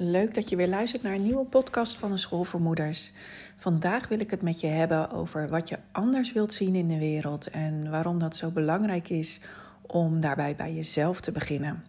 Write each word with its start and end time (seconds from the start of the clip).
Leuk 0.00 0.34
dat 0.34 0.48
je 0.48 0.56
weer 0.56 0.68
luistert 0.68 1.02
naar 1.02 1.14
een 1.14 1.22
nieuwe 1.22 1.44
podcast 1.44 1.96
van 1.96 2.10
de 2.10 2.16
School 2.16 2.44
voor 2.44 2.60
Moeders. 2.60 3.12
Vandaag 3.56 4.08
wil 4.08 4.20
ik 4.20 4.30
het 4.30 4.42
met 4.42 4.60
je 4.60 4.66
hebben 4.66 5.10
over 5.10 5.48
wat 5.48 5.68
je 5.68 5.78
anders 5.92 6.32
wilt 6.32 6.54
zien 6.54 6.74
in 6.74 6.88
de 6.88 6.98
wereld 6.98 7.50
en 7.50 7.90
waarom 7.90 8.18
dat 8.18 8.36
zo 8.36 8.50
belangrijk 8.50 9.08
is 9.08 9.40
om 9.86 10.20
daarbij 10.20 10.54
bij 10.56 10.74
jezelf 10.74 11.20
te 11.20 11.32
beginnen. 11.32 11.84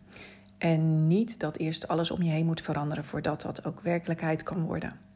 En 0.57 1.07
niet 1.07 1.39
dat 1.39 1.57
eerst 1.57 1.87
alles 1.87 2.11
om 2.11 2.21
je 2.21 2.29
heen 2.29 2.45
moet 2.45 2.61
veranderen 2.61 3.03
voordat 3.03 3.41
dat 3.41 3.65
ook 3.65 3.81
werkelijkheid 3.81 4.43
kan 4.43 4.61
worden. 4.61 5.08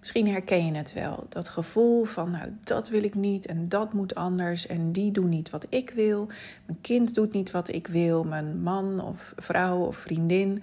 Misschien 0.00 0.28
herken 0.28 0.66
je 0.66 0.72
het 0.72 0.92
wel, 0.92 1.26
dat 1.28 1.48
gevoel 1.48 2.04
van 2.04 2.30
nou 2.30 2.44
dat 2.64 2.88
wil 2.88 3.02
ik 3.02 3.14
niet 3.14 3.46
en 3.46 3.68
dat 3.68 3.92
moet 3.92 4.14
anders 4.14 4.66
en 4.66 4.92
die 4.92 5.12
doen 5.12 5.28
niet 5.28 5.50
wat 5.50 5.66
ik 5.68 5.90
wil. 5.90 6.26
Mijn 6.66 6.80
kind 6.80 7.14
doet 7.14 7.32
niet 7.32 7.50
wat 7.50 7.68
ik 7.68 7.86
wil, 7.86 8.24
mijn 8.24 8.62
man 8.62 9.00
of 9.04 9.32
vrouw 9.36 9.78
of 9.78 9.96
vriendin 9.96 10.62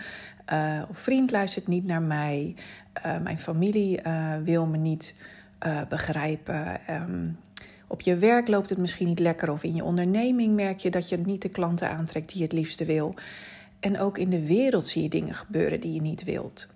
uh, 0.53 0.81
of 0.89 0.99
vriend 0.99 1.31
luistert 1.31 1.67
niet 1.67 1.85
naar 1.85 2.01
mij, 2.01 2.55
uh, 3.05 3.17
mijn 3.19 3.37
familie 3.37 3.99
uh, 4.07 4.33
wil 4.43 4.65
me 4.65 4.77
niet 4.77 5.15
begrijpen. 5.89 6.79
Um, 6.89 7.37
op 7.87 8.01
je 8.01 8.17
werk 8.17 8.47
loopt 8.47 8.69
het 8.69 8.77
misschien 8.77 9.07
niet 9.07 9.19
lekker 9.19 9.51
of 9.51 9.63
in 9.63 9.75
je 9.75 9.83
onderneming 9.83 10.55
merk 10.55 10.79
je 10.79 10.89
dat 10.89 11.09
je 11.09 11.17
niet 11.17 11.41
de 11.41 11.49
klanten 11.49 11.89
aantrekt 11.89 12.29
die 12.29 12.37
je 12.37 12.43
het 12.43 12.53
liefste 12.53 12.85
wil. 12.85 13.13
En 13.79 13.99
ook 13.99 14.17
in 14.17 14.29
de 14.29 14.45
wereld 14.45 14.87
zie 14.87 15.03
je 15.03 15.09
dingen 15.09 15.33
gebeuren 15.33 15.81
die 15.81 15.93
je 15.93 16.01
niet 16.01 16.23
wilt. 16.23 16.67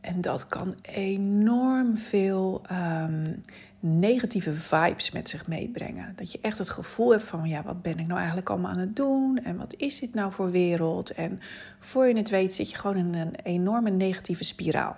En 0.00 0.20
dat 0.20 0.46
kan 0.46 0.74
enorm 0.82 1.96
veel 1.96 2.62
um, 2.72 3.44
negatieve 3.80 4.52
vibes 4.52 5.10
met 5.10 5.28
zich 5.28 5.46
meebrengen. 5.46 6.12
Dat 6.16 6.32
je 6.32 6.38
echt 6.42 6.58
het 6.58 6.68
gevoel 6.68 7.10
hebt 7.10 7.24
van, 7.24 7.48
ja, 7.48 7.62
wat 7.62 7.82
ben 7.82 7.98
ik 7.98 8.06
nou 8.06 8.18
eigenlijk 8.18 8.50
allemaal 8.50 8.70
aan 8.70 8.78
het 8.78 8.96
doen? 8.96 9.38
En 9.44 9.56
wat 9.56 9.74
is 9.76 10.00
dit 10.00 10.14
nou 10.14 10.32
voor 10.32 10.50
wereld? 10.50 11.10
En 11.10 11.40
voor 11.78 12.06
je 12.06 12.16
het 12.16 12.30
weet 12.30 12.54
zit 12.54 12.70
je 12.70 12.76
gewoon 12.76 12.96
in 12.96 13.14
een 13.14 13.34
enorme 13.42 13.90
negatieve 13.90 14.44
spiraal. 14.44 14.96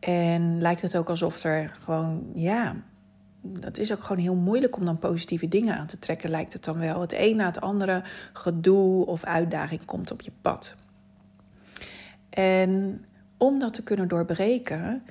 En 0.00 0.60
lijkt 0.60 0.82
het 0.82 0.96
ook 0.96 1.08
alsof 1.08 1.44
er 1.44 1.68
gewoon, 1.80 2.22
ja, 2.34 2.76
dat 3.42 3.78
is 3.78 3.92
ook 3.92 4.02
gewoon 4.02 4.22
heel 4.22 4.34
moeilijk 4.34 4.76
om 4.76 4.84
dan 4.84 4.98
positieve 4.98 5.48
dingen 5.48 5.76
aan 5.76 5.86
te 5.86 5.98
trekken, 5.98 6.30
lijkt 6.30 6.52
het 6.52 6.64
dan 6.64 6.78
wel. 6.78 7.00
Het 7.00 7.14
een 7.16 7.36
na 7.36 7.46
het 7.46 7.60
andere 7.60 8.02
gedoe 8.32 9.06
of 9.06 9.24
uitdaging 9.24 9.84
komt 9.84 10.10
op 10.10 10.20
je 10.20 10.32
pad. 10.42 10.74
En 12.30 13.04
om 13.42 13.58
dat 13.58 13.74
te 13.74 13.82
kunnen 13.82 14.08
doorbreken, 14.08 15.02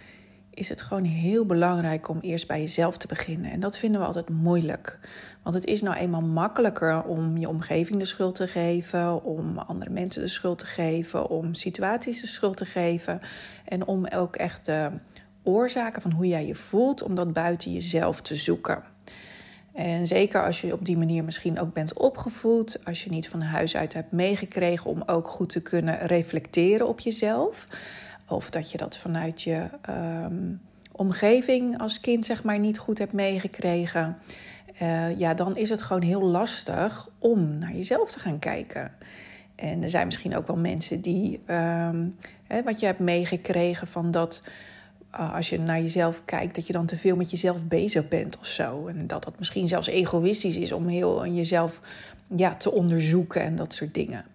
is 0.49 0.69
het 0.69 0.81
gewoon 0.81 1.03
heel 1.03 1.45
belangrijk 1.45 2.09
om 2.09 2.19
eerst 2.19 2.47
bij 2.47 2.59
jezelf 2.59 2.97
te 2.97 3.07
beginnen. 3.07 3.51
En 3.51 3.59
dat 3.59 3.77
vinden 3.77 4.01
we 4.01 4.07
altijd 4.07 4.29
moeilijk. 4.29 4.99
Want 5.43 5.55
het 5.55 5.65
is 5.65 5.81
nou 5.81 5.95
eenmaal 5.95 6.21
makkelijker 6.21 7.03
om 7.03 7.37
je 7.37 7.49
omgeving 7.49 7.99
de 7.99 8.05
schuld 8.05 8.35
te 8.35 8.47
geven, 8.47 9.23
om 9.23 9.57
andere 9.57 9.91
mensen 9.91 10.21
de 10.21 10.27
schuld 10.27 10.59
te 10.59 10.65
geven, 10.65 11.29
om 11.29 11.53
situaties 11.53 12.21
de 12.21 12.27
schuld 12.27 12.57
te 12.57 12.65
geven. 12.65 13.19
En 13.65 13.87
om 13.87 14.07
ook 14.07 14.35
echt 14.35 14.65
de 14.65 14.89
oorzaken 15.43 16.02
van 16.02 16.11
hoe 16.11 16.27
jij 16.27 16.45
je 16.45 16.55
voelt, 16.55 17.03
om 17.03 17.15
dat 17.15 17.33
buiten 17.33 17.73
jezelf 17.73 18.21
te 18.21 18.35
zoeken. 18.35 18.83
En 19.73 20.07
zeker 20.07 20.45
als 20.45 20.61
je 20.61 20.73
op 20.73 20.85
die 20.85 20.97
manier 20.97 21.23
misschien 21.23 21.59
ook 21.59 21.73
bent 21.73 21.93
opgevoed, 21.93 22.85
als 22.85 23.03
je 23.03 23.09
niet 23.09 23.29
van 23.29 23.41
huis 23.41 23.75
uit 23.75 23.93
hebt 23.93 24.11
meegekregen 24.11 24.89
om 24.89 25.03
ook 25.05 25.27
goed 25.27 25.49
te 25.49 25.61
kunnen 25.61 26.07
reflecteren 26.07 26.87
op 26.87 26.99
jezelf. 26.99 27.67
Of 28.31 28.49
dat 28.49 28.71
je 28.71 28.77
dat 28.77 28.97
vanuit 28.97 29.41
je 29.41 29.69
um, 29.89 30.61
omgeving 30.91 31.79
als 31.79 31.99
kind 31.99 32.25
zeg 32.25 32.43
maar 32.43 32.59
niet 32.59 32.77
goed 32.77 32.97
hebt 32.97 33.13
meegekregen. 33.13 34.17
Uh, 34.81 35.19
ja, 35.19 35.33
dan 35.33 35.57
is 35.57 35.69
het 35.69 35.81
gewoon 35.81 36.01
heel 36.01 36.23
lastig 36.23 37.09
om 37.19 37.57
naar 37.57 37.73
jezelf 37.73 38.11
te 38.11 38.19
gaan 38.19 38.39
kijken. 38.39 38.91
En 39.55 39.83
er 39.83 39.89
zijn 39.89 40.05
misschien 40.05 40.35
ook 40.35 40.47
wel 40.47 40.57
mensen 40.57 41.02
die, 41.02 41.39
um, 41.47 42.15
hè, 42.47 42.63
wat 42.63 42.79
je 42.79 42.85
hebt 42.85 42.99
meegekregen 42.99 43.87
van 43.87 44.11
dat 44.11 44.43
uh, 45.15 45.36
als 45.36 45.49
je 45.49 45.59
naar 45.59 45.81
jezelf 45.81 46.21
kijkt, 46.25 46.55
dat 46.55 46.67
je 46.67 46.73
dan 46.73 46.86
te 46.86 46.97
veel 46.97 47.15
met 47.15 47.31
jezelf 47.31 47.65
bezig 47.65 48.08
bent 48.08 48.39
of 48.39 48.45
zo. 48.45 48.87
En 48.87 49.08
dat 49.08 49.23
dat 49.23 49.39
misschien 49.39 49.67
zelfs 49.67 49.87
egoïstisch 49.87 50.58
is 50.58 50.71
om 50.71 50.87
heel 50.87 51.27
jezelf 51.27 51.81
ja, 52.36 52.55
te 52.55 52.71
onderzoeken 52.71 53.41
en 53.41 53.55
dat 53.55 53.73
soort 53.73 53.93
dingen. 53.93 54.25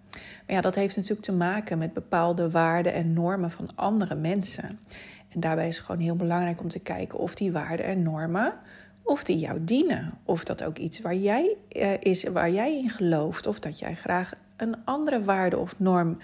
Ja, 0.47 0.61
dat 0.61 0.75
heeft 0.75 0.97
natuurlijk 0.97 1.27
te 1.27 1.33
maken 1.33 1.79
met 1.79 1.93
bepaalde 1.93 2.51
waarden 2.51 2.93
en 2.93 3.13
normen 3.13 3.51
van 3.51 3.69
andere 3.75 4.15
mensen. 4.15 4.79
En 5.29 5.41
daarbij 5.41 5.69
is 5.69 5.77
het 5.77 5.87
gewoon 5.87 6.01
heel 6.01 6.17
belangrijk 6.17 6.61
om 6.61 6.69
te 6.69 6.79
kijken 6.79 7.19
of 7.19 7.35
die 7.35 7.53
waarden 7.53 7.87
en 7.87 8.03
normen 8.03 8.55
of 9.03 9.25
die 9.25 9.39
jou 9.39 9.65
dienen. 9.65 10.13
Of 10.25 10.45
dat 10.45 10.65
ook 10.65 10.79
iets 10.79 11.01
waar 11.01 11.15
jij 11.15 11.57
uh, 11.73 11.93
is, 12.01 12.25
waar 12.25 12.51
jij 12.51 12.79
in 12.79 12.91
gelooft, 12.91 13.47
of 13.47 13.61
dat 13.61 13.79
jij 13.79 13.95
graag 13.95 14.33
een 14.57 14.85
andere 14.85 15.23
waarde 15.23 15.59
of 15.59 15.79
norm 15.79 16.19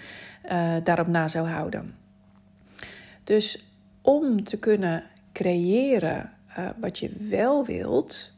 uh, 0.45 0.75
daarop 0.83 1.07
na 1.07 1.27
zou 1.27 1.47
houden. 1.47 1.95
Dus 3.23 3.67
om 4.01 4.43
te 4.43 4.59
kunnen 4.59 5.03
creëren 5.33 6.31
uh, 6.59 6.69
wat 6.77 6.99
je 6.99 7.11
wel 7.29 7.65
wilt, 7.65 8.32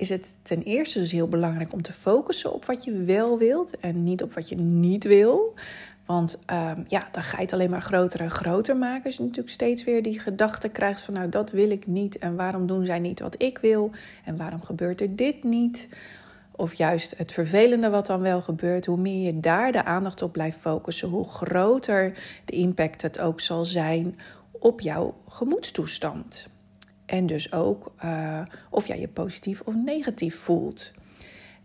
is 0.00 0.08
het 0.08 0.36
ten 0.42 0.62
eerste 0.62 0.98
dus 0.98 1.12
heel 1.12 1.28
belangrijk 1.28 1.72
om 1.72 1.82
te 1.82 1.92
focussen 1.92 2.52
op 2.52 2.64
wat 2.64 2.84
je 2.84 2.92
wel 2.92 3.38
wilt 3.38 3.80
en 3.80 4.04
niet 4.04 4.22
op 4.22 4.34
wat 4.34 4.48
je 4.48 4.56
niet 4.56 5.04
wil. 5.04 5.54
Want 6.06 6.38
um, 6.52 6.84
ja, 6.88 7.08
dan 7.12 7.22
ga 7.22 7.36
je 7.36 7.42
het 7.42 7.52
alleen 7.52 7.70
maar 7.70 7.82
groter 7.82 8.20
en 8.20 8.30
groter 8.30 8.76
maken. 8.76 9.04
Als 9.04 9.16
je 9.16 9.22
natuurlijk 9.22 9.50
steeds 9.50 9.84
weer 9.84 10.02
die 10.02 10.18
gedachte 10.18 10.68
krijgt 10.68 11.00
van 11.00 11.14
nou 11.14 11.28
dat 11.28 11.50
wil 11.50 11.70
ik 11.70 11.86
niet 11.86 12.18
en 12.18 12.36
waarom 12.36 12.66
doen 12.66 12.84
zij 12.84 12.98
niet 12.98 13.20
wat 13.20 13.42
ik 13.42 13.58
wil 13.58 13.90
en 14.24 14.36
waarom 14.36 14.62
gebeurt 14.62 15.00
er 15.00 15.16
dit 15.16 15.44
niet. 15.44 15.88
Of 16.50 16.74
juist 16.74 17.14
het 17.16 17.32
vervelende 17.32 17.90
wat 17.90 18.06
dan 18.06 18.20
wel 18.20 18.40
gebeurt, 18.40 18.86
hoe 18.86 18.96
meer 18.96 19.26
je 19.26 19.40
daar 19.40 19.72
de 19.72 19.84
aandacht 19.84 20.22
op 20.22 20.32
blijft 20.32 20.58
focussen, 20.58 21.08
hoe 21.08 21.28
groter 21.28 22.18
de 22.44 22.52
impact 22.52 23.02
het 23.02 23.18
ook 23.18 23.40
zal 23.40 23.64
zijn 23.64 24.18
op 24.52 24.80
jouw 24.80 25.14
gemoedstoestand. 25.28 26.48
En 27.10 27.26
dus 27.26 27.52
ook 27.52 27.92
uh, 28.04 28.40
of 28.70 28.86
jij 28.86 29.00
je 29.00 29.08
positief 29.08 29.60
of 29.60 29.74
negatief 29.74 30.36
voelt. 30.36 30.92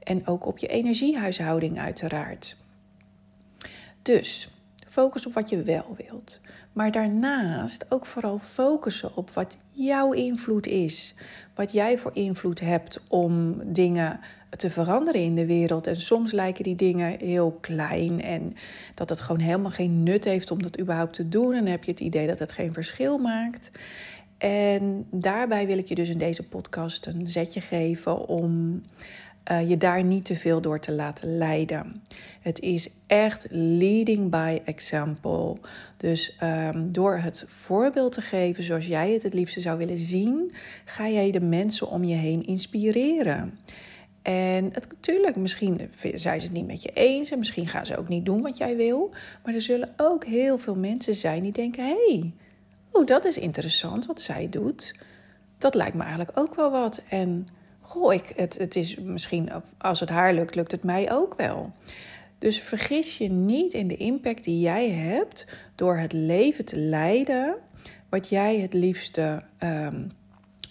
En 0.04 0.28
ook 0.28 0.46
op 0.46 0.58
je 0.58 0.68
energiehuishouding 0.68 1.80
uiteraard. 1.80 2.58
Dus 4.02 4.50
focus 4.90 5.26
op 5.26 5.34
wat 5.34 5.50
je 5.50 5.64
wel 5.64 5.96
wilt. 5.98 6.42
Maar 6.74 6.92
daarnaast 6.92 7.86
ook 7.90 8.06
vooral 8.06 8.40
focussen 8.40 9.16
op 9.16 9.30
wat 9.30 9.58
jouw 9.72 10.12
invloed 10.12 10.68
is. 10.68 11.16
Wat 11.56 11.72
jij 11.72 11.98
voor 11.98 12.12
invloed 12.14 12.60
hebt 12.60 13.00
om 13.08 13.62
dingen 13.74 14.20
te 14.50 14.70
veranderen 14.70 15.22
in 15.22 15.36
de 15.36 15.46
wereld. 15.46 15.88
En 15.88 15.96
soms 15.96 16.32
lijken 16.32 16.64
die 16.64 16.76
dingen 16.76 17.20
heel 17.20 17.58
klein 17.62 18.22
en 18.22 18.54
dat 18.94 19.10
het 19.10 19.22
gewoon 19.22 19.42
helemaal 19.42 19.72
geen 19.72 20.04
nut 20.04 20.24
heeft 20.24 20.52
om 20.52 20.62
dat 20.62 20.80
überhaupt 20.80 21.14
te 21.14 21.30
doen. 21.30 21.54
En 21.54 21.64
dan 21.64 21.72
heb 21.72 21.84
je 21.84 21.92
het 21.92 22.00
idee 22.00 22.28
dat 22.28 22.40
het 22.40 22.52
geen 22.52 22.74
verschil 22.74 23.18
maakt. 23.18 23.72
En 24.38 25.08
daarbij 25.12 25.68
wil 25.68 25.78
ik 25.78 25.88
je 25.88 25.96
dus 25.96 26.10
in 26.10 26.18
deze 26.18 26.48
podcast 26.48 27.06
een 27.06 27.28
zetje 27.28 27.62
geven 27.62 28.28
om 28.28 28.84
uh, 29.52 29.70
je 29.70 29.78
daar 29.78 30.04
niet 30.04 30.26
te 30.26 30.36
veel 30.36 30.62
door 30.62 30.80
te 30.80 30.92
laten 30.92 31.38
leiden. 31.38 32.04
Het 32.42 32.60
is 32.60 32.90
echt 33.08 33.46
leading 33.50 34.30
by 34.30 34.60
example. 34.66 35.58
Dus 35.98 36.38
um, 36.44 36.92
door 36.92 37.18
het 37.18 37.46
voorbeeld 37.48 38.12
te 38.12 38.22
geven 38.22 38.64
zoals 38.64 38.88
jij 38.88 39.12
het 39.12 39.24
het 39.24 39.34
liefste 39.34 39.62
zou 39.62 39.78
willen 39.78 39.98
zien, 39.98 40.52
ga 40.86 41.10
jij 41.10 41.32
de 41.32 41.42
mensen 41.42 41.90
om 41.90 42.04
je 42.04 42.16
heen 42.16 42.46
inspireren. 42.46 43.60
En 44.22 44.70
het, 44.74 44.88
natuurlijk, 44.90 45.36
misschien 45.36 45.90
zijn 46.16 46.40
ze 46.40 46.46
het 46.46 46.56
niet 46.56 46.68
met 46.68 46.84
je 46.84 46.92
eens 46.94 47.32
en 47.32 47.38
misschien 47.40 47.68
gaan 47.68 47.86
ze 47.86 47.98
ook 47.98 48.08
niet 48.08 48.26
doen 48.26 48.42
wat 48.42 48.58
jij 48.58 48.76
wil. 48.76 49.12
Maar 49.44 49.54
er 49.54 49.62
zullen 49.62 49.94
ook 49.98 50.26
heel 50.26 50.60
veel 50.60 50.76
mensen 50.76 51.16
zijn 51.16 51.44
die 51.44 51.52
denken: 51.52 51.86
hé, 51.86 51.96
hey, 52.08 52.34
oh, 52.96 53.06
dat 53.06 53.26
is 53.26 53.38
interessant 53.38 54.06
wat 54.06 54.22
zij 54.22 54.50
doet. 54.50 54.96
Dat 55.58 55.76
lijkt 55.76 55.96
me 55.96 56.02
eigenlijk 56.02 56.38
ook 56.38 56.56
wel 56.56 56.72
wat. 56.72 57.02
En 57.10 57.48
goh, 57.82 58.14
ik, 58.14 58.32
het, 58.36 58.58
het 58.58 58.76
is 58.76 58.96
misschien, 58.96 59.50
als 59.78 60.00
het 60.00 60.10
haar 60.10 60.34
lukt, 60.34 60.56
lukt 60.56 60.72
het 60.72 60.84
mij 60.84 61.12
ook 61.12 61.34
wel. 61.38 61.72
Dus 62.38 62.60
vergis 62.62 63.18
je 63.18 63.30
niet 63.30 63.74
in 63.74 63.88
de 63.88 63.98
impact 63.98 64.44
die 64.44 64.60
jij 64.60 64.90
hebt 64.90 65.48
door 65.76 65.98
het 65.98 66.14
leven 66.14 66.66
te 66.66 66.78
leiden 66.78 67.56
wat 68.10 68.30
jij 68.30 68.60
het 68.60 68.74
liefste 68.74 69.44
um, 69.64 70.12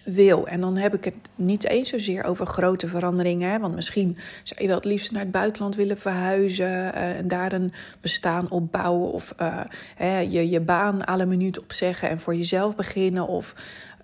wil. 0.05 0.47
En 0.47 0.61
dan 0.61 0.77
heb 0.77 0.95
ik 0.95 1.05
het 1.05 1.15
niet 1.35 1.69
eens 1.69 1.89
zozeer 1.89 2.25
over 2.25 2.47
grote 2.47 2.87
veranderingen. 2.87 3.61
Want 3.61 3.75
misschien 3.75 4.17
zou 4.43 4.61
je 4.63 4.67
wel 4.67 4.77
het 4.77 4.85
liefst 4.85 5.13
naar 5.13 5.23
het 5.23 5.31
buitenland 5.31 5.77
willen 5.77 5.99
verhuizen 5.99 6.67
uh, 6.67 7.17
en 7.17 7.29
daar 7.29 7.53
een 7.53 7.73
bestaan 8.01 8.51
opbouwen. 8.51 9.13
Of 9.13 9.35
uh, 9.41 9.61
hè, 9.97 10.19
je, 10.19 10.51
je 10.51 10.61
baan 10.61 11.05
alle 11.05 11.27
minuut 11.27 11.61
opzeggen 11.61 12.09
en 12.09 12.19
voor 12.19 12.35
jezelf 12.35 12.77
beginnen. 12.77 13.27
Of 13.27 13.55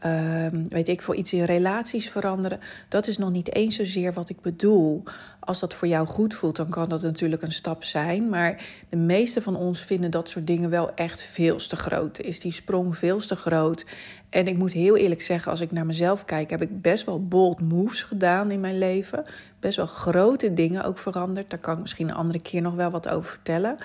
ehm, 0.01 0.65
weet 0.69 0.89
ik 0.89 1.03
voor 1.03 1.15
iets 1.15 1.33
in 1.33 1.45
relaties 1.45 2.11
veranderen. 2.11 2.61
Dat 2.89 3.07
is 3.07 3.19
nog 3.19 3.31
niet 3.31 3.55
eens 3.55 3.77
zozeer 3.77 4.13
wat 4.13 4.29
ik 4.29 4.41
bedoel. 4.41 5.03
Als 5.41 5.61
dat 5.61 5.75
voor 5.75 5.89
jou 5.89 6.07
goed 6.07 6.35
voelt, 6.35 6.57
dan 6.57 6.69
kan 6.69 6.89
dat 6.89 7.03
natuurlijk 7.03 7.43
een 7.43 7.53
stap 7.53 7.85
zijn. 7.85 8.29
Maar 8.29 8.65
de 8.89 8.97
meeste 8.97 9.43
van 9.43 9.57
ons 9.57 9.85
vinden 9.85 10.11
dat 10.11 10.29
soort 10.29 10.47
dingen 10.47 10.71
wel 10.71 10.95
echt 10.95 11.23
veel 11.23 11.57
te 11.57 11.77
groot. 11.77 12.21
Is 12.21 12.41
die 12.41 12.53
sprong 12.53 12.97
veel 12.97 13.19
te 13.19 13.37
groot? 13.37 13.85
En 14.29 14.47
ik 14.47 14.57
moet 14.57 14.73
heel 14.73 14.97
eerlijk 14.97 15.23
zeggen, 15.23 15.51
als 15.51 15.61
ik 15.61 15.73
naar 15.73 15.87
mezelf 15.87 16.25
kijk, 16.25 16.51
heb 16.51 16.63
ik 16.63 16.83
best 16.83 17.05
wel 17.05 17.27
bold 17.27 17.61
moves 17.61 18.03
gedaan 18.03 18.51
in 18.51 18.61
mijn 18.61 18.79
leven. 18.79 19.23
Best 19.61 19.77
wel 19.77 19.87
grote 19.87 20.55
dingen 20.55 20.85
ook 20.85 20.99
veranderd. 20.99 21.51
Daar 21.51 21.59
kan 21.59 21.75
ik 21.75 21.81
misschien 21.81 22.09
een 22.09 22.15
andere 22.15 22.41
keer 22.41 22.63
nog 22.63 22.75
wel 22.75 22.91
wat 22.91 23.09
over 23.09 23.31
vertellen. 23.31 23.77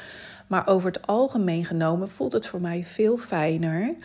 Maar 0.48 0.68
over 0.68 0.92
het 0.92 1.08
algemeen 1.08 1.66
genomen 1.66 2.10
voelt 2.10 2.34
het 2.34 2.48
voor 2.48 2.62
mij 2.62 2.84
veel 2.84 3.18
fijner 3.18 3.96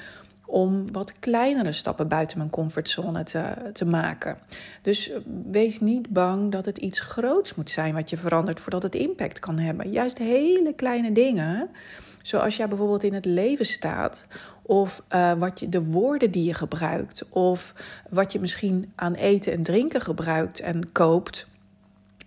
om 0.51 0.93
wat 0.93 1.13
kleinere 1.19 1.73
stappen 1.73 2.09
buiten 2.09 2.39
mijn 2.39 2.51
comfortzone 2.51 3.23
te, 3.23 3.55
te 3.73 3.85
maken. 3.85 4.39
Dus 4.83 5.11
wees 5.51 5.81
niet 5.81 6.09
bang 6.09 6.53
dat 6.53 6.65
het 6.65 6.79
iets 6.79 7.01
groots 7.01 7.55
moet 7.55 7.71
zijn 7.71 7.95
wat 7.95 8.11
je 8.11 8.17
verandert 8.17 8.61
voordat 8.61 8.83
het 8.83 8.95
impact 8.95 9.39
kan 9.39 9.59
hebben. 9.59 9.91
Juist 9.91 10.19
hele 10.19 10.75
kleine 10.75 11.13
dingen, 11.13 11.69
zoals 12.23 12.57
jij 12.57 12.69
bijvoorbeeld 12.69 13.03
in 13.03 13.15
het 13.15 13.25
leven 13.25 13.67
staat, 13.67 14.27
of 14.63 15.03
uh, 15.15 15.33
wat 15.33 15.61
je, 15.61 15.69
de 15.69 15.83
woorden 15.83 16.31
die 16.31 16.45
je 16.45 16.55
gebruikt, 16.55 17.29
of 17.29 17.75
wat 18.11 18.33
je 18.33 18.41
misschien 18.41 18.93
aan 18.95 19.15
eten 19.15 19.53
en 19.53 19.63
drinken 19.63 20.01
gebruikt 20.01 20.61
en 20.61 20.93
koopt 20.93 21.47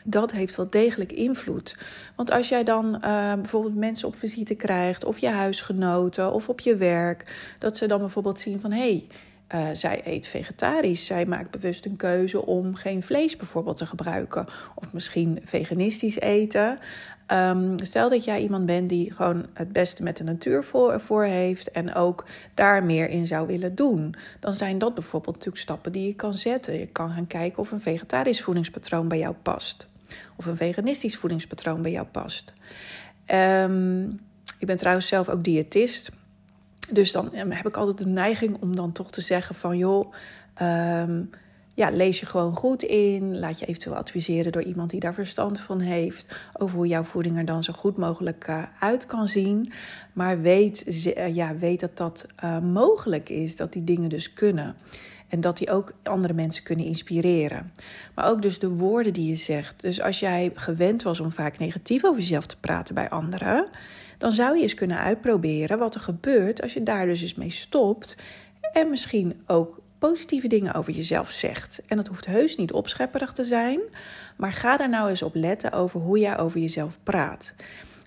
dat 0.05 0.31
heeft 0.31 0.55
wel 0.55 0.69
degelijk 0.69 1.11
invloed. 1.11 1.77
Want 2.15 2.31
als 2.31 2.49
jij 2.49 2.63
dan 2.63 2.95
uh, 2.95 3.33
bijvoorbeeld 3.33 3.75
mensen 3.75 4.07
op 4.07 4.15
visite 4.15 4.55
krijgt, 4.55 5.05
of 5.05 5.17
je 5.17 5.29
huisgenoten, 5.29 6.33
of 6.33 6.49
op 6.49 6.59
je 6.59 6.75
werk, 6.75 7.53
dat 7.59 7.77
ze 7.77 7.87
dan 7.87 7.99
bijvoorbeeld 7.99 8.39
zien 8.39 8.61
van 8.61 8.71
hé. 8.71 8.79
Hey, 8.79 9.07
uh, 9.55 9.67
zij 9.73 10.01
eet 10.05 10.27
vegetarisch. 10.27 11.05
Zij 11.05 11.25
maakt 11.25 11.51
bewust 11.51 11.85
een 11.85 11.95
keuze 11.95 12.45
om 12.45 12.75
geen 12.75 13.03
vlees 13.03 13.37
bijvoorbeeld 13.37 13.77
te 13.77 13.85
gebruiken. 13.85 14.45
Of 14.75 14.93
misschien 14.93 15.39
veganistisch 15.43 16.19
eten. 16.19 16.79
Um, 17.27 17.75
stel 17.77 18.09
dat 18.09 18.23
jij 18.23 18.41
iemand 18.41 18.65
bent 18.65 18.89
die 18.89 19.13
gewoon 19.13 19.45
het 19.53 19.71
beste 19.71 20.03
met 20.03 20.17
de 20.17 20.23
natuur 20.23 20.63
voor, 20.63 20.99
voor, 20.99 21.23
heeft 21.23 21.71
en 21.71 21.93
ook 21.93 22.25
daar 22.53 22.83
meer 22.83 23.09
in 23.09 23.27
zou 23.27 23.47
willen 23.47 23.75
doen. 23.75 24.15
Dan 24.39 24.53
zijn 24.53 24.77
dat 24.77 24.93
bijvoorbeeld 24.93 25.35
natuurlijk 25.35 25.63
stappen 25.63 25.91
die 25.91 26.07
je 26.07 26.13
kan 26.13 26.33
zetten. 26.33 26.79
Je 26.79 26.87
kan 26.87 27.11
gaan 27.11 27.27
kijken 27.27 27.59
of 27.59 27.71
een 27.71 27.81
vegetarisch 27.81 28.41
voedingspatroon 28.41 29.07
bij 29.07 29.17
jou 29.17 29.35
past 29.41 29.87
of 30.35 30.45
een 30.45 30.55
veganistisch 30.55 31.17
voedingspatroon 31.17 31.81
bij 31.81 31.91
jou 31.91 32.05
past. 32.05 32.53
Um, 33.27 34.19
ik 34.59 34.67
ben 34.67 34.77
trouwens 34.77 35.07
zelf 35.07 35.29
ook 35.29 35.43
diëtist. 35.43 36.11
Dus 36.91 37.11
dan 37.11 37.33
ehm, 37.33 37.49
heb 37.49 37.67
ik 37.67 37.77
altijd 37.77 37.97
de 37.97 38.07
neiging 38.07 38.57
om 38.61 38.75
dan 38.75 38.91
toch 38.91 39.11
te 39.11 39.21
zeggen 39.21 39.55
van 39.55 39.77
joh, 39.77 40.13
um, 40.61 41.29
ja, 41.75 41.89
lees 41.89 42.19
je 42.19 42.25
gewoon 42.25 42.55
goed 42.55 42.83
in. 42.83 43.39
Laat 43.39 43.59
je 43.59 43.65
eventueel 43.65 43.95
adviseren 43.95 44.51
door 44.51 44.63
iemand 44.63 44.89
die 44.89 44.99
daar 44.99 45.13
verstand 45.13 45.59
van 45.59 45.79
heeft. 45.79 46.35
Over 46.53 46.75
hoe 46.75 46.87
jouw 46.87 47.03
voeding 47.03 47.37
er 47.37 47.45
dan 47.45 47.63
zo 47.63 47.73
goed 47.73 47.97
mogelijk 47.97 48.47
uh, 48.49 48.63
uit 48.79 49.05
kan 49.05 49.27
zien. 49.27 49.71
Maar 50.13 50.41
weet, 50.41 51.05
uh, 51.05 51.35
ja, 51.35 51.55
weet 51.55 51.79
dat 51.79 51.97
dat 51.97 52.27
uh, 52.43 52.59
mogelijk 52.59 53.29
is, 53.29 53.55
dat 53.55 53.73
die 53.73 53.83
dingen 53.83 54.09
dus 54.09 54.33
kunnen. 54.33 54.75
En 55.33 55.41
dat 55.41 55.57
die 55.57 55.71
ook 55.71 55.93
andere 56.03 56.33
mensen 56.33 56.63
kunnen 56.63 56.85
inspireren. 56.85 57.71
Maar 58.15 58.29
ook 58.29 58.41
dus 58.41 58.59
de 58.59 58.69
woorden 58.69 59.13
die 59.13 59.29
je 59.29 59.35
zegt. 59.35 59.81
Dus 59.81 60.01
als 60.01 60.19
jij 60.19 60.51
gewend 60.53 61.03
was 61.03 61.19
om 61.19 61.31
vaak 61.31 61.57
negatief 61.57 62.03
over 62.03 62.19
jezelf 62.19 62.45
te 62.45 62.59
praten 62.59 62.95
bij 62.95 63.09
anderen, 63.09 63.69
dan 64.17 64.31
zou 64.31 64.55
je 64.55 64.61
eens 64.61 64.73
kunnen 64.73 64.97
uitproberen 64.97 65.77
wat 65.77 65.95
er 65.95 66.01
gebeurt 66.01 66.61
als 66.61 66.73
je 66.73 66.83
daar 66.83 67.05
dus 67.05 67.21
eens 67.21 67.35
mee 67.35 67.49
stopt. 67.49 68.17
En 68.73 68.89
misschien 68.89 69.41
ook 69.47 69.81
positieve 69.99 70.47
dingen 70.47 70.73
over 70.73 70.93
jezelf 70.93 71.31
zegt. 71.31 71.81
En 71.87 71.97
dat 71.97 72.07
hoeft 72.07 72.25
heus 72.25 72.55
niet 72.55 72.71
opschepperig 72.71 73.31
te 73.31 73.43
zijn, 73.43 73.79
maar 74.37 74.51
ga 74.51 74.79
er 74.79 74.89
nou 74.89 75.09
eens 75.09 75.21
op 75.21 75.35
letten 75.35 75.71
over 75.71 75.99
hoe 75.99 76.19
jij 76.19 76.37
over 76.37 76.59
jezelf 76.59 76.99
praat. 77.03 77.53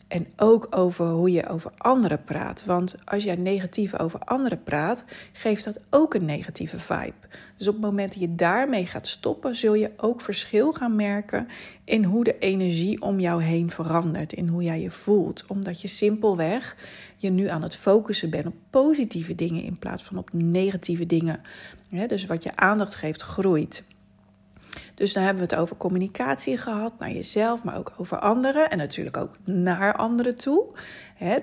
En 0.08 0.26
ook 0.36 0.66
over 0.70 1.06
hoe 1.06 1.30
je 1.30 1.48
over 1.48 1.70
anderen 1.76 2.24
praat. 2.24 2.64
Want 2.64 2.96
als 3.04 3.24
jij 3.24 3.36
negatief 3.36 3.98
over 3.98 4.20
anderen 4.20 4.62
praat, 4.62 5.04
geeft 5.32 5.64
dat 5.64 5.80
ook 5.90 6.14
een 6.14 6.24
negatieve 6.24 6.78
vibe. 6.78 7.14
Dus 7.56 7.68
op 7.68 7.74
het 7.74 7.82
moment 7.82 8.12
dat 8.12 8.20
je 8.20 8.34
daarmee 8.34 8.86
gaat 8.86 9.06
stoppen, 9.06 9.56
zul 9.56 9.74
je 9.74 9.90
ook 9.96 10.20
verschil 10.20 10.72
gaan 10.72 10.96
merken 10.96 11.48
in 11.84 12.04
hoe 12.04 12.24
de 12.24 12.38
energie 12.38 13.02
om 13.02 13.20
jou 13.20 13.42
heen 13.42 13.70
verandert. 13.70 14.32
In 14.32 14.48
hoe 14.48 14.62
jij 14.62 14.80
je 14.80 14.90
voelt. 14.90 15.44
Omdat 15.46 15.80
je 15.80 15.88
simpelweg 15.88 16.76
je 17.16 17.30
nu 17.30 17.48
aan 17.48 17.62
het 17.62 17.76
focussen 17.76 18.30
bent 18.30 18.46
op 18.46 18.54
positieve 18.70 19.34
dingen 19.34 19.62
in 19.62 19.78
plaats 19.78 20.02
van 20.02 20.18
op 20.18 20.30
negatieve 20.32 21.06
dingen. 21.06 21.40
dus 22.06 22.26
wat 22.26 22.42
je 22.42 22.56
aandacht 22.56 22.94
geeft, 22.94 23.22
groeit. 23.22 23.84
Dus 24.96 25.12
dan 25.12 25.22
hebben 25.22 25.42
we 25.48 25.50
het 25.50 25.60
over 25.60 25.76
communicatie 25.76 26.56
gehad 26.56 26.98
naar 26.98 27.10
jezelf, 27.10 27.64
maar 27.64 27.76
ook 27.76 27.92
over 27.96 28.18
anderen 28.18 28.70
en 28.70 28.78
natuurlijk 28.78 29.16
ook 29.16 29.36
naar 29.44 29.96
anderen 29.96 30.36
toe. 30.36 30.64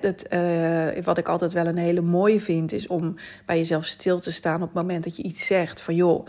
dat, 0.00 0.26
uh, 0.32 1.04
wat 1.04 1.18
ik 1.18 1.28
altijd 1.28 1.52
wel 1.52 1.66
een 1.66 1.76
hele 1.76 2.00
mooie 2.00 2.40
vind, 2.40 2.72
is 2.72 2.86
om 2.86 3.14
bij 3.46 3.56
jezelf 3.56 3.84
stil 3.84 4.18
te 4.18 4.32
staan 4.32 4.62
op 4.62 4.68
het 4.68 4.76
moment 4.82 5.04
dat 5.04 5.16
je 5.16 5.22
iets 5.22 5.46
zegt 5.46 5.80
van 5.80 5.94
joh, 5.94 6.26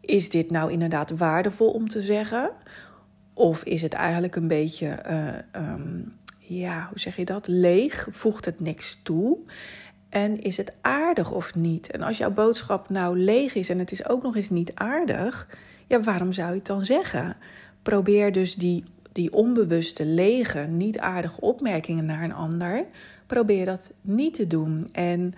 is 0.00 0.30
dit 0.30 0.50
nou 0.50 0.72
inderdaad 0.72 1.10
waardevol 1.10 1.70
om 1.70 1.88
te 1.88 2.00
zeggen? 2.00 2.50
Of 3.34 3.64
is 3.64 3.82
het 3.82 3.94
eigenlijk 3.94 4.36
een 4.36 4.48
beetje, 4.48 4.98
uh, 5.10 5.72
um, 5.72 6.16
ja, 6.38 6.86
hoe 6.88 6.98
zeg 6.98 7.16
je 7.16 7.24
dat, 7.24 7.46
leeg? 7.46 8.08
Voegt 8.10 8.44
het 8.44 8.60
niks 8.60 9.00
toe? 9.02 9.38
En 10.08 10.40
is 10.40 10.56
het 10.56 10.72
aardig 10.80 11.32
of 11.32 11.54
niet? 11.54 11.90
En 11.90 12.02
als 12.02 12.18
jouw 12.18 12.30
boodschap 12.30 12.88
nou 12.88 13.18
leeg 13.18 13.54
is 13.54 13.68
en 13.68 13.78
het 13.78 13.92
is 13.92 14.08
ook 14.08 14.22
nog 14.22 14.36
eens 14.36 14.50
niet 14.50 14.74
aardig, 14.74 15.48
ja, 15.88 16.02
waarom 16.02 16.32
zou 16.32 16.48
je 16.48 16.54
het 16.54 16.66
dan 16.66 16.84
zeggen? 16.84 17.36
Probeer 17.82 18.32
dus 18.32 18.54
die, 18.54 18.84
die 19.12 19.32
onbewuste, 19.32 20.04
lege, 20.04 20.58
niet 20.58 20.98
aardige 20.98 21.40
opmerkingen 21.40 22.04
naar 22.04 22.22
een 22.22 22.34
ander. 22.34 22.86
Probeer 23.26 23.64
dat 23.64 23.92
niet 24.00 24.34
te 24.34 24.46
doen. 24.46 24.88
En 24.92 25.34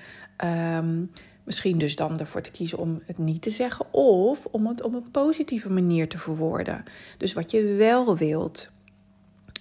um, 0.76 1.10
misschien 1.44 1.78
dus 1.78 1.96
dan 1.96 2.18
ervoor 2.18 2.40
te 2.40 2.50
kiezen 2.50 2.78
om 2.78 3.02
het 3.06 3.18
niet 3.18 3.42
te 3.42 3.50
zeggen. 3.50 3.92
Of 3.92 4.46
om 4.50 4.66
het 4.66 4.82
op 4.82 4.94
een 4.94 5.10
positieve 5.10 5.72
manier 5.72 6.08
te 6.08 6.18
verwoorden. 6.18 6.84
Dus 7.16 7.32
wat 7.32 7.50
je 7.50 7.62
wel 7.62 8.16
wilt. 8.16 8.70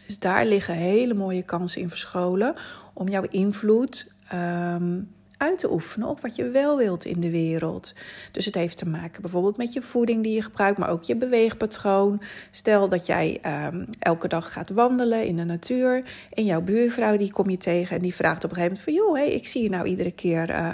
Dus 0.05 0.19
daar 0.19 0.45
liggen 0.45 0.75
hele 0.75 1.13
mooie 1.13 1.43
kansen 1.43 1.81
in 1.81 1.89
verscholen 1.89 2.55
om 2.93 3.07
jouw 3.07 3.25
invloed 3.29 4.11
um, 4.33 5.09
uit 5.39 5.59
te 5.59 5.71
oefenen 5.71 6.07
op 6.07 6.21
wat 6.21 6.35
je 6.35 6.49
wel 6.49 6.77
wilt 6.77 7.05
in 7.05 7.19
de 7.19 7.29
wereld. 7.29 7.93
Dus 8.31 8.45
het 8.45 8.55
heeft 8.55 8.77
te 8.77 8.89
maken 8.89 9.21
bijvoorbeeld 9.21 9.57
met 9.57 9.73
je 9.73 9.81
voeding 9.81 10.23
die 10.23 10.33
je 10.33 10.41
gebruikt, 10.41 10.77
maar 10.77 10.89
ook 10.89 11.03
je 11.03 11.15
beweegpatroon. 11.15 12.21
Stel 12.51 12.89
dat 12.89 13.05
jij 13.05 13.39
um, 13.45 13.85
elke 13.99 14.27
dag 14.27 14.53
gaat 14.53 14.69
wandelen 14.69 15.25
in 15.25 15.35
de 15.35 15.43
natuur 15.43 16.03
en 16.33 16.45
jouw 16.45 16.61
buurvrouw 16.61 17.17
die 17.17 17.31
kom 17.31 17.49
je 17.49 17.57
tegen 17.57 17.95
en 17.95 18.01
die 18.01 18.15
vraagt 18.15 18.43
op 18.43 18.49
een 18.49 18.55
gegeven 18.55 18.77
moment 18.85 19.07
van 19.13 19.23
joh, 19.23 19.33
ik 19.33 19.47
zie 19.47 19.63
je 19.63 19.69
nou 19.69 19.87
iedere 19.87 20.11
keer 20.11 20.49
uh, 20.49 20.71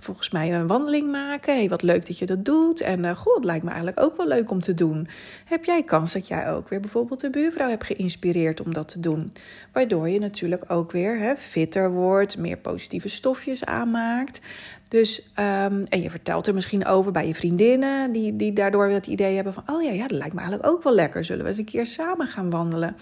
volgens 0.00 0.30
mij 0.30 0.54
een 0.54 0.66
wandeling 0.66 1.10
maken. 1.10 1.54
Hey, 1.54 1.68
wat 1.68 1.82
leuk 1.82 2.06
dat 2.06 2.18
je 2.18 2.26
dat 2.26 2.44
doet. 2.44 2.80
En 2.80 3.04
uh, 3.04 3.16
goh, 3.16 3.34
het 3.34 3.44
lijkt 3.44 3.64
me 3.64 3.70
eigenlijk 3.70 4.00
ook 4.00 4.16
wel 4.16 4.26
leuk 4.26 4.50
om 4.50 4.60
te 4.60 4.74
doen. 4.74 5.08
Heb 5.44 5.64
jij 5.64 5.82
kans 5.82 6.12
dat 6.12 6.28
jij 6.28 6.50
ook 6.50 6.68
weer 6.68 6.80
bijvoorbeeld 6.80 7.20
de 7.20 7.30
buurvrouw 7.30 7.68
hebt 7.68 7.84
geïnspireerd 7.84 8.60
om 8.60 8.72
dat 8.72 8.88
te 8.88 9.00
doen? 9.00 9.32
Waardoor 9.72 10.08
je 10.08 10.18
natuurlijk 10.18 10.64
ook 10.68 10.92
weer 10.92 11.18
hè, 11.18 11.36
fitter 11.36 11.90
wordt, 11.90 12.38
meer 12.38 12.56
positieve 12.56 13.08
stofjes 13.08 13.64
aanmaakt. 13.64 14.40
Dus, 14.88 15.22
um, 15.30 15.84
en 15.84 16.02
je 16.02 16.10
vertelt 16.10 16.46
er 16.46 16.54
misschien 16.54 16.86
over 16.86 17.12
bij 17.12 17.26
je 17.26 17.34
vriendinnen, 17.34 18.12
die, 18.12 18.36
die 18.36 18.52
daardoor 18.52 18.86
het 18.86 19.06
idee 19.06 19.34
hebben 19.34 19.52
van: 19.52 19.62
oh 19.66 19.82
ja, 19.82 19.90
ja, 19.90 20.06
dat 20.06 20.18
lijkt 20.18 20.34
me 20.34 20.40
eigenlijk 20.40 20.70
ook 20.70 20.82
wel 20.82 20.94
lekker. 20.94 21.24
Zullen 21.24 21.42
we 21.42 21.48
eens 21.48 21.58
een 21.58 21.64
keer 21.64 21.86
samen 21.86 22.26
gaan 22.26 22.50
wandelen? 22.50 22.96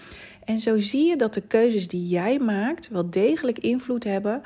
En 0.45 0.59
zo 0.59 0.79
zie 0.79 1.05
je 1.05 1.15
dat 1.15 1.33
de 1.33 1.41
keuzes 1.41 1.87
die 1.87 2.07
jij 2.07 2.39
maakt 2.39 2.89
wel 2.89 3.09
degelijk 3.09 3.59
invloed 3.59 4.03
hebben 4.03 4.41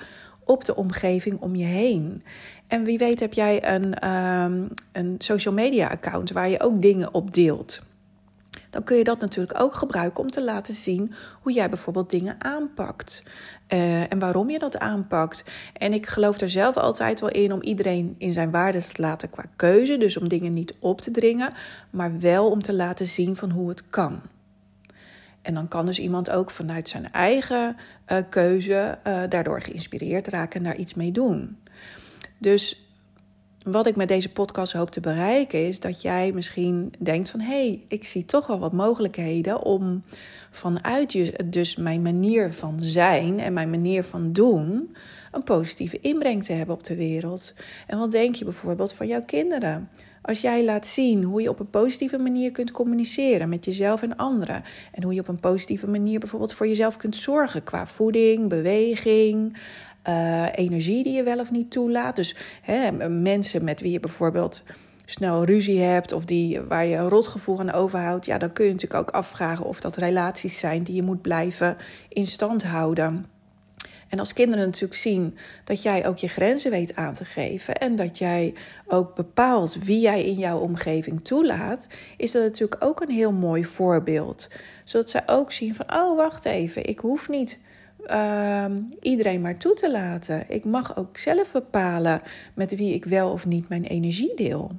op 0.51 0.65
de 0.65 0.75
omgeving 0.75 1.39
om 1.39 1.55
je 1.55 1.65
heen. 1.65 2.23
En 2.67 2.83
wie 2.83 2.97
weet 2.97 3.19
heb 3.19 3.33
jij 3.33 3.73
een, 3.75 4.09
um, 4.09 4.69
een 4.91 5.15
social 5.17 5.53
media 5.53 5.87
account 5.87 6.31
waar 6.31 6.49
je 6.49 6.61
ook 6.61 6.81
dingen 6.81 7.13
op 7.13 7.33
deelt. 7.33 7.81
Dan 8.69 8.83
kun 8.83 8.97
je 8.97 9.03
dat 9.03 9.19
natuurlijk 9.19 9.59
ook 9.59 9.75
gebruiken 9.75 10.23
om 10.23 10.31
te 10.31 10.43
laten 10.43 10.73
zien 10.73 11.13
hoe 11.41 11.51
jij 11.51 11.69
bijvoorbeeld 11.69 12.09
dingen 12.09 12.35
aanpakt. 12.37 13.23
Uh, 13.73 14.11
en 14.11 14.19
waarom 14.19 14.49
je 14.49 14.59
dat 14.59 14.79
aanpakt. 14.79 15.45
En 15.73 15.93
ik 15.93 16.05
geloof 16.05 16.41
er 16.41 16.49
zelf 16.49 16.77
altijd 16.77 17.19
wel 17.19 17.29
in 17.29 17.53
om 17.53 17.61
iedereen 17.61 18.15
in 18.17 18.31
zijn 18.31 18.51
waarde 18.51 18.79
te 18.79 19.01
laten 19.01 19.29
qua 19.29 19.45
keuze. 19.55 19.97
Dus 19.97 20.17
om 20.17 20.27
dingen 20.27 20.53
niet 20.53 20.73
op 20.79 21.01
te 21.01 21.11
dringen, 21.11 21.53
maar 21.89 22.19
wel 22.19 22.49
om 22.49 22.61
te 22.61 22.73
laten 22.73 23.05
zien 23.05 23.35
van 23.35 23.51
hoe 23.51 23.69
het 23.69 23.89
kan. 23.89 24.21
En 25.41 25.53
dan 25.53 25.67
kan 25.67 25.85
dus 25.85 25.99
iemand 25.99 26.29
ook 26.29 26.51
vanuit 26.51 26.89
zijn 26.89 27.11
eigen 27.11 27.75
uh, 28.11 28.17
keuze 28.29 28.97
uh, 29.07 29.23
daardoor 29.29 29.61
geïnspireerd 29.61 30.27
raken 30.27 30.57
en 30.59 30.63
daar 30.63 30.75
iets 30.75 30.93
mee 30.93 31.11
doen. 31.11 31.57
Dus 32.37 32.91
wat 33.63 33.87
ik 33.87 33.95
met 33.95 34.07
deze 34.07 34.31
podcast 34.31 34.73
hoop 34.73 34.91
te 34.91 34.99
bereiken 34.99 35.67
is 35.67 35.79
dat 35.79 36.01
jij 36.01 36.31
misschien 36.31 36.93
denkt 36.99 37.29
van 37.29 37.39
hé, 37.39 37.67
hey, 37.67 37.83
ik 37.87 38.05
zie 38.05 38.25
toch 38.25 38.47
wel 38.47 38.59
wat 38.59 38.73
mogelijkheden 38.73 39.63
om 39.63 40.03
vanuit 40.51 41.13
je, 41.13 41.33
dus 41.45 41.75
mijn 41.75 42.01
manier 42.01 42.53
van 42.53 42.75
zijn 42.79 43.39
en 43.39 43.53
mijn 43.53 43.69
manier 43.69 44.03
van 44.03 44.31
doen, 44.31 44.95
een 45.31 45.43
positieve 45.43 45.99
inbreng 45.99 46.43
te 46.43 46.53
hebben 46.53 46.75
op 46.75 46.83
de 46.83 46.95
wereld. 46.95 47.53
En 47.87 47.99
wat 47.99 48.11
denk 48.11 48.35
je 48.35 48.43
bijvoorbeeld 48.43 48.93
van 48.93 49.07
jouw 49.07 49.23
kinderen? 49.25 49.89
Als 50.21 50.41
jij 50.41 50.63
laat 50.63 50.87
zien 50.87 51.23
hoe 51.23 51.41
je 51.41 51.49
op 51.49 51.59
een 51.59 51.69
positieve 51.69 52.17
manier 52.17 52.51
kunt 52.51 52.71
communiceren 52.71 53.49
met 53.49 53.65
jezelf 53.65 54.01
en 54.01 54.15
anderen. 54.15 54.63
En 54.91 55.03
hoe 55.03 55.13
je 55.13 55.19
op 55.19 55.27
een 55.27 55.39
positieve 55.39 55.89
manier 55.89 56.19
bijvoorbeeld 56.19 56.53
voor 56.53 56.67
jezelf 56.67 56.97
kunt 56.97 57.15
zorgen 57.15 57.63
qua 57.63 57.87
voeding, 57.87 58.49
beweging, 58.49 59.57
uh, 60.09 60.45
energie 60.55 61.03
die 61.03 61.13
je 61.13 61.23
wel 61.23 61.39
of 61.39 61.51
niet 61.51 61.71
toelaat. 61.71 62.15
Dus 62.15 62.35
hè, 62.61 62.91
mensen 63.09 63.63
met 63.63 63.81
wie 63.81 63.91
je 63.91 63.99
bijvoorbeeld 63.99 64.63
snel 65.05 65.43
ruzie 65.43 65.79
hebt 65.79 66.11
of 66.11 66.25
die, 66.25 66.61
waar 66.61 66.85
je 66.85 66.95
een 66.95 67.09
rotgevoel 67.09 67.59
aan 67.59 67.71
overhoudt, 67.71 68.25
ja, 68.25 68.37
dan 68.37 68.51
kun 68.51 68.65
je 68.65 68.71
natuurlijk 68.71 69.01
ook 69.01 69.15
afvragen 69.15 69.65
of 69.65 69.81
dat 69.81 69.97
relaties 69.97 70.59
zijn 70.59 70.83
die 70.83 70.95
je 70.95 71.03
moet 71.03 71.21
blijven 71.21 71.77
in 72.09 72.25
stand 72.27 72.63
houden. 72.63 73.25
En 74.11 74.19
als 74.19 74.33
kinderen 74.33 74.65
natuurlijk 74.65 74.99
zien 74.99 75.37
dat 75.63 75.81
jij 75.81 76.07
ook 76.07 76.17
je 76.17 76.27
grenzen 76.27 76.71
weet 76.71 76.95
aan 76.95 77.13
te 77.13 77.25
geven 77.25 77.75
en 77.75 77.95
dat 77.95 78.17
jij 78.17 78.53
ook 78.87 79.15
bepaalt 79.15 79.75
wie 79.83 79.99
jij 79.99 80.25
in 80.25 80.33
jouw 80.33 80.59
omgeving 80.59 81.23
toelaat, 81.23 81.87
is 82.17 82.31
dat 82.31 82.43
natuurlijk 82.43 82.83
ook 82.83 83.01
een 83.01 83.09
heel 83.09 83.31
mooi 83.31 83.65
voorbeeld. 83.65 84.49
Zodat 84.83 85.09
zij 85.09 85.23
ook 85.25 85.51
zien 85.51 85.75
van, 85.75 85.93
oh 85.93 86.15
wacht 86.15 86.45
even, 86.45 86.85
ik 86.85 86.99
hoef 86.99 87.29
niet 87.29 87.59
uh, 88.07 88.65
iedereen 89.01 89.41
maar 89.41 89.57
toe 89.57 89.73
te 89.73 89.91
laten. 89.91 90.45
Ik 90.47 90.65
mag 90.65 90.97
ook 90.97 91.17
zelf 91.17 91.51
bepalen 91.51 92.21
met 92.53 92.75
wie 92.75 92.93
ik 92.93 93.05
wel 93.05 93.31
of 93.31 93.45
niet 93.45 93.69
mijn 93.69 93.83
energie 93.83 94.35
deel. 94.35 94.71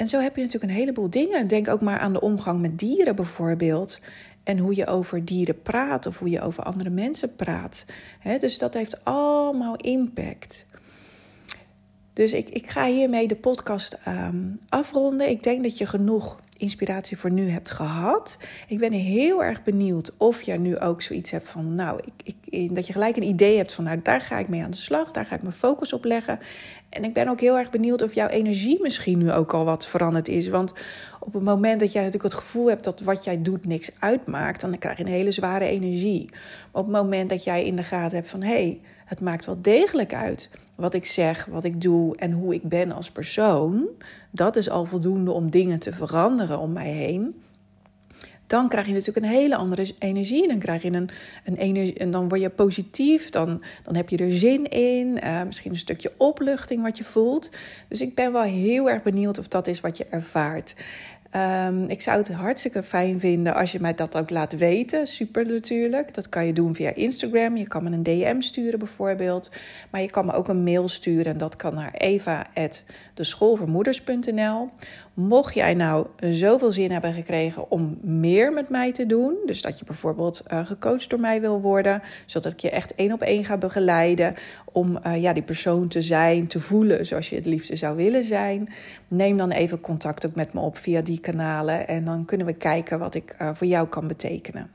En 0.00 0.08
zo 0.08 0.20
heb 0.20 0.36
je 0.36 0.42
natuurlijk 0.42 0.72
een 0.72 0.78
heleboel 0.78 1.10
dingen. 1.10 1.46
Denk 1.46 1.68
ook 1.68 1.80
maar 1.80 1.98
aan 1.98 2.12
de 2.12 2.20
omgang 2.20 2.60
met 2.60 2.78
dieren 2.78 3.16
bijvoorbeeld. 3.16 4.00
En 4.42 4.58
hoe 4.58 4.74
je 4.74 4.86
over 4.86 5.24
dieren 5.24 5.62
praat 5.62 6.06
of 6.06 6.18
hoe 6.18 6.30
je 6.30 6.40
over 6.40 6.64
andere 6.64 6.90
mensen 6.90 7.36
praat. 7.36 7.84
dus 8.38 8.58
dat 8.58 8.74
heeft 8.74 9.04
allemaal 9.04 9.76
impact. 9.76 10.66
Dus 12.12 12.32
ik, 12.32 12.48
ik 12.48 12.70
ga 12.70 12.86
hiermee 12.86 13.28
de 13.28 13.36
podcast 13.36 13.98
ehm, 14.04 14.44
afronden. 14.68 15.28
Ik 15.30 15.42
denk 15.42 15.62
dat 15.62 15.78
je 15.78 15.86
genoeg 15.86 16.40
inspiratie 16.60 17.16
voor 17.16 17.32
nu 17.32 17.50
hebt 17.50 17.70
gehad. 17.70 18.38
Ik 18.68 18.78
ben 18.78 18.92
heel 18.92 19.44
erg 19.44 19.62
benieuwd 19.62 20.12
of 20.16 20.42
je 20.42 20.52
nu 20.52 20.78
ook 20.78 21.02
zoiets 21.02 21.30
hebt 21.30 21.48
van, 21.48 21.74
nou, 21.74 22.00
ik, 22.22 22.34
ik, 22.44 22.74
dat 22.74 22.86
je 22.86 22.92
gelijk 22.92 23.16
een 23.16 23.22
idee 23.22 23.56
hebt 23.56 23.72
van, 23.72 23.84
nou, 23.84 24.00
daar 24.02 24.20
ga 24.20 24.38
ik 24.38 24.48
mee 24.48 24.62
aan 24.62 24.70
de 24.70 24.76
slag, 24.76 25.10
daar 25.10 25.26
ga 25.26 25.34
ik 25.34 25.42
mijn 25.42 25.54
focus 25.54 25.92
op 25.92 26.04
leggen. 26.04 26.38
En 26.88 27.04
ik 27.04 27.12
ben 27.12 27.28
ook 27.28 27.40
heel 27.40 27.58
erg 27.58 27.70
benieuwd 27.70 28.02
of 28.02 28.14
jouw 28.14 28.28
energie 28.28 28.78
misschien 28.82 29.18
nu 29.18 29.32
ook 29.32 29.54
al 29.54 29.64
wat 29.64 29.86
veranderd 29.86 30.28
is. 30.28 30.48
Want 30.48 30.74
op 31.20 31.32
het 31.32 31.42
moment 31.42 31.80
dat 31.80 31.92
jij 31.92 32.02
natuurlijk 32.02 32.32
het 32.32 32.42
gevoel 32.42 32.68
hebt 32.68 32.84
dat 32.84 33.00
wat 33.00 33.24
jij 33.24 33.42
doet 33.42 33.66
niks 33.66 33.90
uitmaakt, 33.98 34.60
dan 34.60 34.78
krijg 34.78 34.96
je 34.96 35.04
een 35.04 35.10
hele 35.10 35.32
zware 35.32 35.64
energie. 35.64 36.28
Maar 36.30 36.82
op 36.82 36.86
het 36.86 36.96
moment 36.96 37.30
dat 37.30 37.44
jij 37.44 37.64
in 37.64 37.76
de 37.76 37.82
gaten 37.82 38.16
hebt 38.16 38.30
van, 38.30 38.42
hé, 38.42 38.52
hey, 38.52 38.80
het 39.10 39.20
maakt 39.20 39.46
wel 39.46 39.60
degelijk 39.60 40.14
uit 40.14 40.50
wat 40.74 40.94
ik 40.94 41.06
zeg, 41.06 41.44
wat 41.44 41.64
ik 41.64 41.80
doe 41.80 42.16
en 42.16 42.32
hoe 42.32 42.54
ik 42.54 42.62
ben 42.62 42.92
als 42.92 43.10
persoon, 43.10 43.88
dat 44.30 44.56
is 44.56 44.70
al 44.70 44.84
voldoende 44.84 45.30
om 45.30 45.50
dingen 45.50 45.78
te 45.78 45.92
veranderen 45.92 46.58
om 46.58 46.72
mij 46.72 46.90
heen. 46.90 47.42
Dan 48.46 48.68
krijg 48.68 48.86
je 48.86 48.92
natuurlijk 48.92 49.26
een 49.26 49.32
hele 49.32 49.56
andere 49.56 49.90
energie. 49.98 50.48
Dan 50.48 50.58
krijg 50.58 50.82
je 50.82 50.92
een, 50.92 51.10
een 51.44 51.56
energie 51.56 51.98
en 51.98 52.10
dan 52.10 52.28
word 52.28 52.40
je 52.40 52.50
positief. 52.50 53.30
Dan, 53.30 53.62
dan 53.82 53.96
heb 53.96 54.08
je 54.08 54.16
er 54.16 54.32
zin 54.32 54.68
in. 54.68 55.20
Uh, 55.24 55.42
misschien 55.42 55.70
een 55.70 55.78
stukje 55.78 56.12
opluchting 56.16 56.82
wat 56.82 56.98
je 56.98 57.04
voelt. 57.04 57.50
Dus 57.88 58.00
ik 58.00 58.14
ben 58.14 58.32
wel 58.32 58.42
heel 58.42 58.90
erg 58.90 59.02
benieuwd 59.02 59.38
of 59.38 59.48
dat 59.48 59.66
is 59.66 59.80
wat 59.80 59.96
je 59.96 60.04
ervaart. 60.04 60.74
Um, 61.36 61.84
ik 61.84 62.00
zou 62.00 62.18
het 62.18 62.28
hartstikke 62.28 62.82
fijn 62.82 63.20
vinden 63.20 63.54
als 63.54 63.72
je 63.72 63.80
mij 63.80 63.94
dat 63.94 64.16
ook 64.16 64.30
laat 64.30 64.56
weten. 64.56 65.06
Super 65.06 65.46
natuurlijk. 65.46 66.14
Dat 66.14 66.28
kan 66.28 66.46
je 66.46 66.52
doen 66.52 66.74
via 66.74 66.94
Instagram. 66.94 67.56
Je 67.56 67.66
kan 67.66 67.84
me 67.84 67.90
een 67.90 68.02
DM 68.02 68.40
sturen 68.40 68.78
bijvoorbeeld. 68.78 69.50
Maar 69.90 70.00
je 70.00 70.10
kan 70.10 70.26
me 70.26 70.32
ook 70.32 70.48
een 70.48 70.62
mail 70.62 70.88
sturen. 70.88 71.32
En 71.32 71.38
dat 71.38 71.56
kan 71.56 71.74
naar 71.74 71.92
eva.deschoolvermoeders.nl 71.92 74.70
Mocht 75.14 75.54
jij 75.54 75.74
nou 75.74 76.06
zoveel 76.20 76.72
zin 76.72 76.90
hebben 76.90 77.12
gekregen 77.12 77.70
om 77.70 77.98
meer 78.02 78.52
met 78.52 78.68
mij 78.68 78.92
te 78.92 79.06
doen, 79.06 79.36
dus 79.46 79.62
dat 79.62 79.78
je 79.78 79.84
bijvoorbeeld 79.84 80.42
uh, 80.52 80.66
gecoacht 80.66 81.10
door 81.10 81.20
mij 81.20 81.40
wil 81.40 81.60
worden, 81.60 82.02
zodat 82.26 82.52
ik 82.52 82.60
je 82.60 82.70
echt 82.70 82.94
één 82.94 83.12
op 83.12 83.22
één 83.22 83.44
ga 83.44 83.56
begeleiden 83.56 84.34
om 84.72 84.98
uh, 85.06 85.22
ja, 85.22 85.32
die 85.32 85.42
persoon 85.42 85.88
te 85.88 86.02
zijn, 86.02 86.46
te 86.46 86.60
voelen 86.60 87.06
zoals 87.06 87.28
je 87.28 87.36
het 87.36 87.46
liefste 87.46 87.76
zou 87.76 87.96
willen 87.96 88.24
zijn, 88.24 88.68
neem 89.08 89.36
dan 89.36 89.50
even 89.50 89.80
contact 89.80 90.26
ook 90.26 90.34
met 90.34 90.52
me 90.52 90.60
op 90.60 90.76
via 90.76 91.00
die 91.00 91.20
kanalen 91.20 91.88
en 91.88 92.04
dan 92.04 92.24
kunnen 92.24 92.46
we 92.46 92.52
kijken 92.52 92.98
wat 92.98 93.14
ik 93.14 93.34
uh, 93.42 93.50
voor 93.54 93.66
jou 93.66 93.88
kan 93.88 94.06
betekenen. 94.06 94.70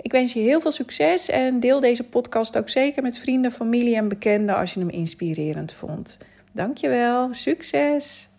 Ik 0.00 0.12
wens 0.12 0.32
je 0.32 0.40
heel 0.40 0.60
veel 0.60 0.72
succes 0.72 1.28
en 1.28 1.60
deel 1.60 1.80
deze 1.80 2.04
podcast 2.04 2.56
ook 2.56 2.68
zeker 2.68 3.02
met 3.02 3.18
vrienden, 3.18 3.52
familie 3.52 3.96
en 3.96 4.08
bekenden 4.08 4.56
als 4.56 4.74
je 4.74 4.80
hem 4.80 4.88
inspirerend 4.88 5.72
vond. 5.72 6.18
Dankjewel, 6.52 7.28
succes! 7.34 8.29